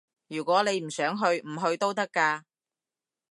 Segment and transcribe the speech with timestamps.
[0.29, 2.41] 如果你唔想去，唔去都得㗎